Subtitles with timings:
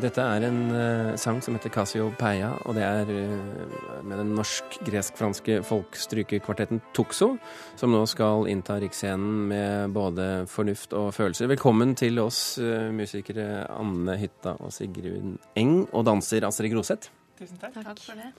[0.00, 5.58] Dette er en uh, sang som heter Cassiopeia, og det er uh, med den norsk-gresk-franske
[5.66, 7.34] folkstrykekvartetten Tuxo,
[7.76, 11.50] som nå skal innta riksscenen med både fornuft og følelser.
[11.50, 17.10] Velkommen til oss uh, musikere Anne Hytta og Sigrun Eng, og danser Astrid Groseth.
[17.40, 17.76] Tusen takk.
[17.80, 18.30] Takk for det.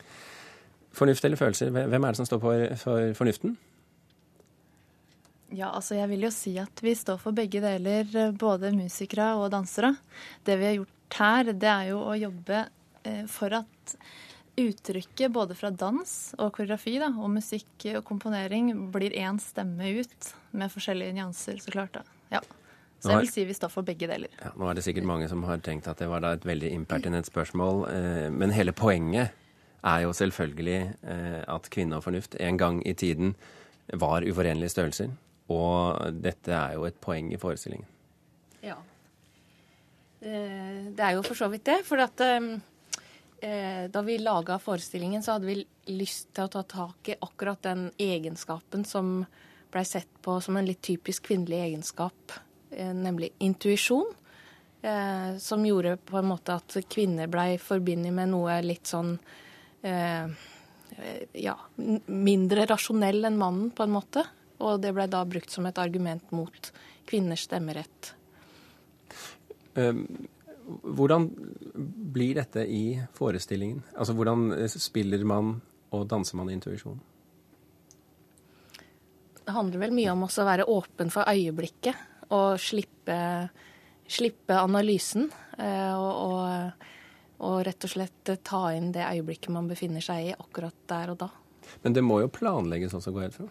[0.98, 3.54] Fornuft eller følelser, hvem er det som står for, for fornuften?
[5.52, 9.52] Ja, altså jeg vil jo si at vi står for begge deler, både musikere og
[9.54, 9.94] dansere.
[10.48, 12.66] Det vi har gjort her, det er jo å jobbe
[13.04, 13.96] eh, for at
[14.62, 20.34] uttrykket både fra dans og koreografi da, og musikk og komponering blir én stemme ut,
[20.52, 21.96] med forskjellige nyanser, så klart.
[21.96, 22.04] da.
[22.38, 22.42] Ja.
[23.02, 24.30] Så jeg vil si vi står for begge deler.
[24.38, 26.70] Ja, nå er det sikkert mange som har tenkt at det var da et veldig
[26.76, 29.34] impertinent spørsmål, eh, men hele poenget
[29.82, 30.80] er jo selvfølgelig
[31.10, 33.34] eh, at kvinne og fornuft en gang i tiden
[33.98, 35.10] var uforenlige størrelser.
[35.52, 37.88] Og dette er jo et poeng i forestillingen.
[38.62, 38.78] Ja.
[40.22, 41.80] Eh, det er jo for så vidt det.
[41.88, 47.10] For at eh, da vi laga forestillingen, så hadde vi lyst til å ta tak
[47.10, 49.24] i akkurat den egenskapen som
[49.72, 52.36] blei sett på som en litt typisk kvinnelig egenskap,
[52.70, 54.18] eh, nemlig intuisjon.
[55.38, 59.12] Som gjorde på en måte at kvinner blei forbundet med noe litt sånn
[61.38, 64.24] ja, mindre rasjonell enn mannen, på en måte.
[64.58, 66.72] Og det ble da brukt som et argument mot
[67.06, 68.16] kvinners stemmerett.
[69.80, 70.06] Ehm,
[70.84, 71.28] hvordan
[72.14, 73.82] blir dette i forestillingen?
[73.96, 75.56] Altså hvordan spiller man
[75.92, 77.00] og danser man intuisjon?
[79.42, 83.18] Det handler vel mye om å være åpen for øyeblikket og slippe,
[84.08, 85.28] slippe analysen.
[85.58, 86.88] Eh, og, og,
[87.42, 91.24] og, rett og slett ta inn det øyeblikket man befinner seg i akkurat der og
[91.26, 91.32] da.
[91.84, 93.50] Men det må jo planlegges også, går jeg ut fra?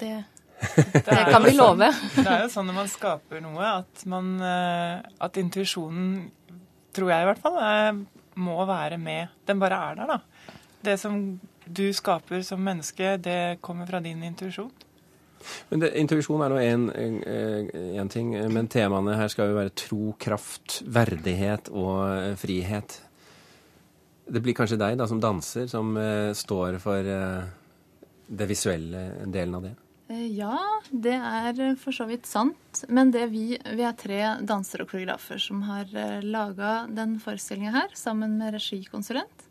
[0.00, 0.14] Det,
[0.60, 1.90] det, det kan vi love.
[1.92, 6.10] Sånn, det er jo sånn når man skaper noe, at, man, eh, at intuisjonen,
[6.96, 7.56] tror jeg i hvert fall,
[8.40, 9.32] må være med.
[9.46, 10.56] Den bare er der, da.
[10.84, 11.16] Det som
[11.70, 14.72] du skaper som menneske, det kommer fra din intuisjon.
[15.70, 21.70] Men Intuisjon er nå én ting, men temaene her skal jo være tro, kraft, verdighet
[21.72, 22.98] og eh, frihet.
[24.30, 27.48] Det blir kanskje deg da som danser som uh, står for uh,
[28.30, 29.72] det visuelle delen av det?
[30.10, 30.58] Eh, ja,
[30.90, 32.82] det er for så vidt sant.
[32.88, 35.88] Men vi, vi, er tre dansere og koreografer som har
[36.26, 39.46] laga den forestillinga her sammen med regikonsulent.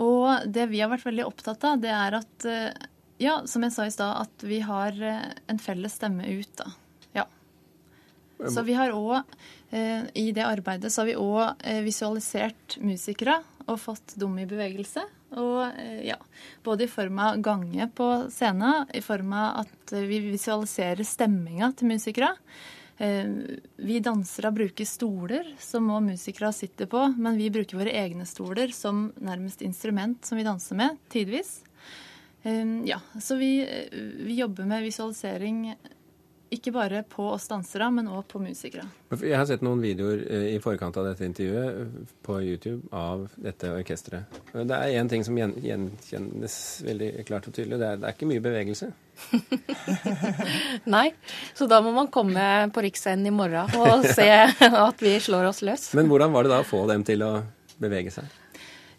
[0.00, 2.46] Og det vi har vært veldig opptatt av, det er at
[3.20, 6.70] ja, som jeg sa i stad, at vi har en felles stemme ut, da.
[7.20, 7.26] Ja.
[8.50, 9.22] Så vi har òg,
[9.70, 14.46] eh, i det arbeidet, så har vi òg eh, visualisert musikere og fått dem i
[14.48, 15.04] bevegelse.
[15.40, 16.18] Og eh, ja,
[16.64, 21.92] både i form av gange på scenen, i form av at vi visualiserer stemminga til
[21.94, 22.34] musikere.
[23.02, 28.70] Vi dansere bruker stoler som må musikere sitte på, men vi bruker våre egne stoler
[28.76, 31.50] som nærmest instrument som vi danser med, tidvis.
[32.86, 33.64] Ja, så vi,
[34.22, 35.72] vi jobber med visualisering
[36.52, 38.84] ikke bare på oss dansere, men òg på musikere.
[39.18, 43.24] Jeg har sett noen videoer eh, i forkant av dette intervjuet eh, på YouTube av
[43.40, 44.40] dette orkesteret.
[44.52, 46.58] Det er én ting som gjenkjennes
[46.88, 47.80] veldig klart og tydelig.
[47.80, 48.90] Det er, det er ikke mye bevegelse.
[50.94, 51.06] Nei,
[51.56, 54.28] så da må man komme på Riksscenen i morgen og se
[54.86, 55.90] at vi slår oss løs.
[55.98, 57.34] Men hvordan var det da å få dem til å
[57.82, 58.41] bevege seg?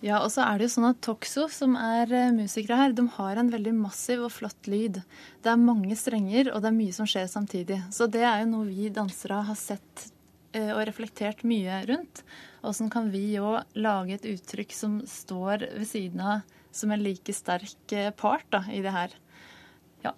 [0.04, 3.06] Ja, og så er det jo sånn at Toxo, som er eh, musikere her, de
[3.16, 5.00] har en veldig massiv og flott lyd.
[5.40, 7.78] Det er mange strenger, og det er mye som skjer samtidig.
[7.96, 10.10] Så det er jo noe vi dansere har sett
[10.52, 12.20] eh, og reflektert mye rundt.
[12.68, 16.44] Åssen kan vi òg lage et uttrykk som står ved siden av
[16.76, 19.14] som en like sterk eh, part da, i det her.
[20.04, 20.12] Ja.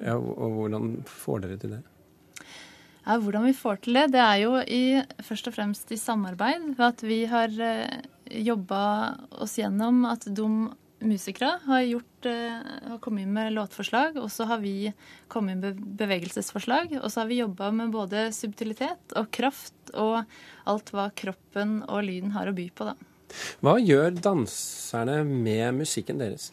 [0.00, 0.16] ja.
[0.18, 1.84] Og hvordan får dere til det?
[3.06, 4.82] Ja, Hvordan vi får til det, det er jo i,
[5.22, 6.72] først og fremst i samarbeid.
[6.74, 7.54] Ved at vi har
[8.40, 8.82] jobba
[9.42, 10.48] oss gjennom at de
[11.02, 12.58] musikere har, gjort, eh,
[12.88, 14.92] har kommet inn med låtforslag, og så har vi
[15.28, 16.96] kommet inn med bevegelsesforslag.
[17.02, 20.22] Og så har vi jobba med både subtilitet og kraft og
[20.64, 22.96] alt hva kroppen og lyden har å by på, da.
[23.64, 26.50] Hva gjør danserne med musikken deres?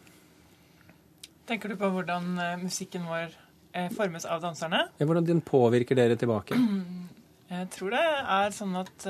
[1.50, 3.34] Tenker du på hvordan eh, musikken vår
[3.74, 4.88] eh, formes av danserne?
[4.98, 6.58] Ja, hvordan den påvirker dere tilbake?
[7.50, 9.06] Jeg tror det er sånn at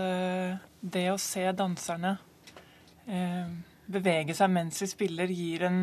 [0.80, 2.13] det å se danserne
[3.89, 5.79] bevege seg mens vi spiller, gir en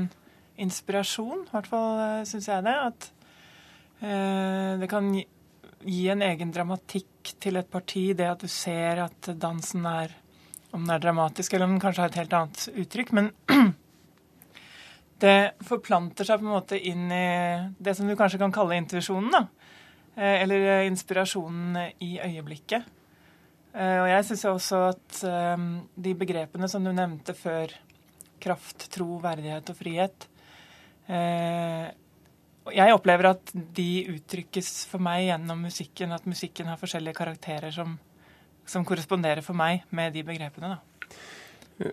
[0.62, 1.46] inspirasjon.
[1.46, 2.76] I hvert fall eh, syns jeg det.
[2.90, 3.08] At
[4.00, 9.34] eh, det kan gi en egen dramatikk til et parti, det at du ser at
[9.34, 10.22] dansen er
[10.74, 13.12] Om den er dramatisk, eller om den kanskje har et helt annet uttrykk.
[13.16, 13.30] Men
[15.22, 17.28] det forplanter seg på en måte inn i
[17.78, 19.46] det som du kanskje kan kalle intuisjonen, da.
[20.16, 22.84] Eller inspirasjonen i øyeblikket.
[23.76, 25.68] Eh, og jeg syns også at um,
[26.00, 27.74] de begrepene som du nevnte før,
[28.40, 30.26] kraft, tro, verdighet og frihet
[31.08, 31.86] eh,
[32.72, 37.98] Jeg opplever at de uttrykkes for meg gjennom musikken, at musikken har forskjellige karakterer som,
[38.68, 40.76] som korresponderer for meg med de begrepene.
[40.76, 41.20] da.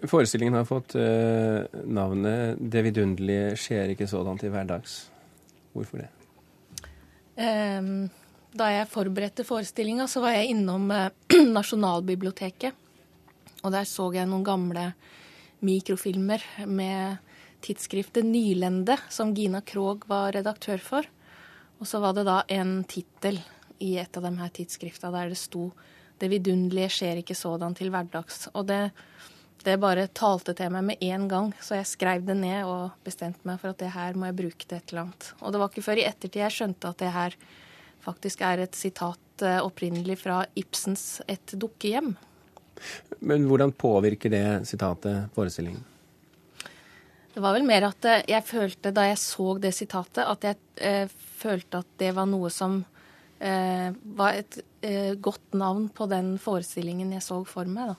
[0.08, 5.10] Forestillingen har fått navnet 'Det vidunderlige skjer ikke sådant til hverdags'.
[5.76, 6.10] Hvorfor det?
[7.36, 8.10] Um,
[8.58, 11.10] da jeg forberedte forestillinga, så var jeg innom uh,
[11.58, 12.80] Nasjonalbiblioteket.
[13.64, 14.92] Og der så jeg noen gamle
[15.64, 17.22] mikrofilmer med
[17.64, 21.08] tidsskriftet Nylende, som Gina Krog var redaktør for.
[21.80, 23.40] Og så var det da en tittel
[23.84, 25.72] i et av de her tidsskrifta der det sto
[26.20, 28.48] 'Det vidunderlige skjer ikke sådan til hverdags'.
[28.54, 28.92] Og det,
[29.66, 33.44] det bare talte til meg med en gang, så jeg skrev det ned og bestemte
[33.44, 35.34] meg for at det her må jeg bruke til et eller annet.
[35.42, 37.36] Og det var ikke før i ettertid jeg skjønte at det her
[38.04, 42.16] faktisk er et sitat eh, opprinnelig fra Ibsens 'Et dukkehjem'.
[43.20, 45.84] Men hvordan påvirker det sitatet forestillingen?
[47.34, 50.58] Det var vel mer at eh, jeg følte da jeg så det sitatet, at jeg
[50.78, 51.08] eh,
[51.40, 52.84] følte at det var noe som
[53.40, 57.94] eh, var et eh, godt navn på den forestillingen jeg så for meg.
[57.94, 57.98] da.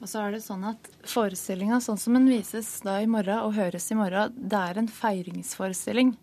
[0.00, 3.52] Og så er det sånn at Forestillinga sånn som den vises da i morgen og
[3.58, 6.14] høres i morgen, det er en feiringsforestilling.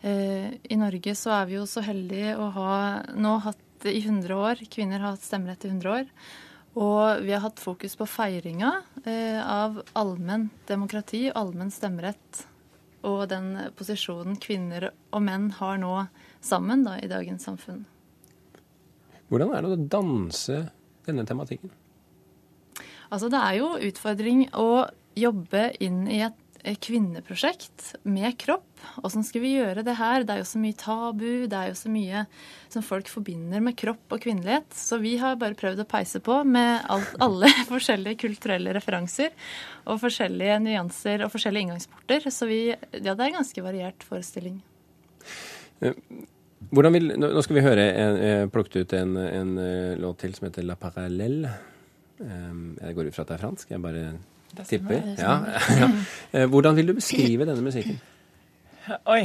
[0.00, 2.76] Eh, I Norge så er vi jo så heldige å ha
[3.16, 6.08] nå hatt i 100 år, kvinner har hatt stemmerett i 100 år.
[6.80, 8.70] Og vi har hatt fokus på feiringa
[9.04, 12.44] eh, av allmenn demokrati, allmenn stemmerett
[13.06, 15.94] og den posisjonen kvinner og menn har nå
[16.44, 17.84] sammen da, i dagens samfunn.
[19.30, 20.58] Hvordan er det å danse
[21.06, 21.72] denne tematikken?
[23.10, 24.86] Altså det er jo utfordring å
[25.18, 26.39] jobbe inn i et
[26.80, 28.66] kvinneprosjekt med kropp.
[29.04, 30.24] Åssen skal vi gjøre det her?
[30.24, 32.24] Det er jo så mye tabu, det er jo så mye
[32.72, 34.68] som folk forbinder med kropp og kvinnelighet.
[34.76, 39.32] Så vi har bare prøvd å peise på med alt, alle forskjellige kulturelle referanser
[39.86, 42.28] og forskjellige nyanser og forskjellige inngangsporter.
[42.32, 44.60] Så vi, ja, det er en ganske variert forestilling.
[46.70, 49.54] Hvordan vil, nå skal vi høre en, plukket ut en, en,
[50.00, 51.54] låt til som heter La Parallelle.
[52.20, 53.72] Jeg går ut fra at det er fransk.
[53.72, 54.04] Jeg bare
[54.68, 55.14] tipper.
[55.18, 55.38] Ja,
[56.32, 56.46] ja.
[56.46, 58.00] Hvordan vil du beskrive denne musikken?
[59.14, 59.24] Oi.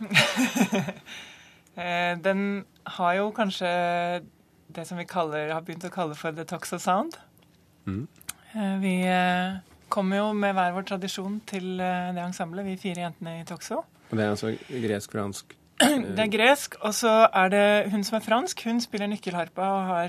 [2.26, 2.64] Den
[2.96, 3.68] har jo kanskje
[4.70, 7.16] det som vi kaller, har begynt å kalle for the toxo sound.
[7.86, 8.06] Mm.
[8.82, 8.94] Vi
[9.90, 13.80] kommer jo med hver vår tradisjon til det ensemblet, vi fire jentene i Toxo.
[14.10, 15.56] Og Det er altså gresk-fransk?
[16.16, 18.64] Det er gresk, og så er det hun som er fransk.
[18.66, 20.08] Hun spiller nøkkelharpa og har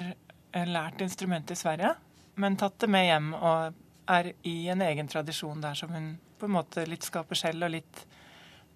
[0.67, 1.93] lært instrumentet i Sverige,
[2.35, 3.77] men tatt det med hjem og
[4.09, 7.75] er i en egen tradisjon der som hun på en måte litt skaper selv, og
[7.75, 8.05] litt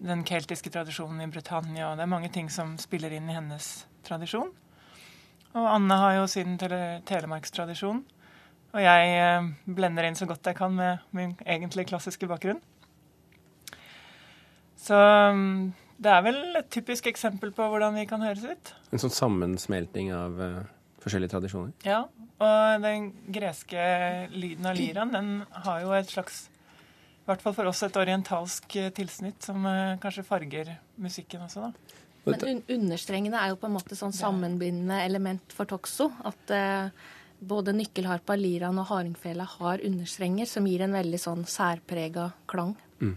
[0.06, 1.90] den keltiske tradisjonen i Britannia.
[1.90, 4.52] og Det er mange ting som spiller inn i hennes tradisjon.
[5.56, 8.04] Og Anne har jo sin tele telemarkstradisjon.
[8.76, 12.60] Og jeg eh, blender inn så godt jeg kan med min egentlig klassiske bakgrunn.
[14.76, 14.98] Så
[15.34, 15.72] mm,
[16.04, 18.74] det er vel et typisk eksempel på hvordan vi kan høres ut.
[18.92, 20.60] En sånn sammensmelting av uh,
[21.02, 21.72] forskjellige tradisjoner?
[21.88, 22.04] Ja.
[22.44, 23.80] Og den greske
[24.34, 25.30] lyden av liraen, den
[25.66, 26.46] har jo et slags
[27.24, 31.70] I hvert fall for oss et orientalsk eh, tilsnitt som uh, kanskje farger musikken også,
[31.70, 32.02] da.
[32.26, 36.08] Men un understrengene er jo på en måte sånn sammenbindende element for Toxo.
[36.26, 36.88] At eh,
[37.38, 42.74] både nykkelharpa, liraen og hardingfela har understrenger som gir en veldig sånn særprega klang.
[42.98, 43.14] Mm.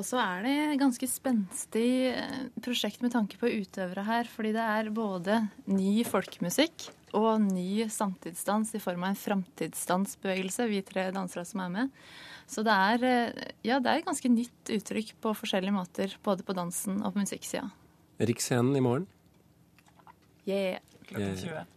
[0.00, 1.90] Og så er det ganske spenstig
[2.64, 4.32] prosjekt med tanke på utøvere her.
[4.32, 10.82] Fordi det er både ny folkemusikk og ny samtidsdans i form av en framtidsdansbevegelse, vi
[10.86, 11.94] tre dansere som er med.
[12.48, 13.06] Så det er,
[13.66, 17.24] ja, det er et ganske nytt uttrykk på forskjellige måter, både på dansen og på
[17.26, 17.68] musikksida.
[18.18, 19.06] Riksscenen i morgen?
[20.48, 20.80] Yeah.
[21.08, 21.68] Klokken 20.